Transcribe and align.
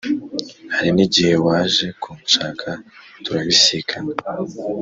hari 0.73 0.89
n’igihe 0.95 1.33
waje 1.45 1.87
kunshaka 2.01 2.69
turabisikana 3.23 4.11